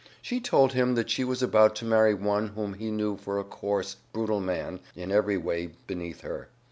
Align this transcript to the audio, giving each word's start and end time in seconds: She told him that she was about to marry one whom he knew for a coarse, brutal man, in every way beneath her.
She 0.19 0.39
told 0.41 0.73
him 0.73 0.95
that 0.95 1.11
she 1.11 1.23
was 1.23 1.43
about 1.43 1.75
to 1.75 1.85
marry 1.85 2.15
one 2.15 2.47
whom 2.47 2.73
he 2.73 2.89
knew 2.89 3.17
for 3.17 3.37
a 3.37 3.43
coarse, 3.43 3.97
brutal 4.13 4.39
man, 4.39 4.79
in 4.95 5.11
every 5.11 5.37
way 5.37 5.73
beneath 5.85 6.21
her. 6.21 6.49